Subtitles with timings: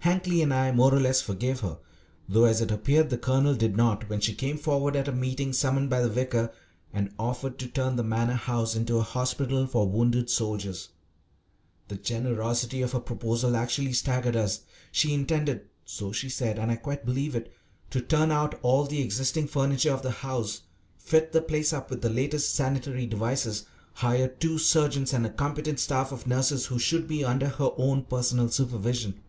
[0.00, 1.80] Hankly and I more or less forgave her,
[2.28, 5.52] though, as it appeared, the Colonel did not, when she came forward at a meeting
[5.52, 6.52] summoned by the vicar
[6.92, 10.90] and offered to turn the Manor House into a hospital for wounded soldiers.
[11.88, 14.60] The generosity of her proposal actually staggered us.
[14.92, 17.52] She intended, so she said and I quite believe it
[17.90, 20.60] to turn out all the existing furniture of the house,
[20.96, 23.64] fit the place up with the latest sanitary devices,
[23.94, 28.04] hire two surgeons and a competent staff of nurses who should be under her own
[28.04, 29.20] personal supervision.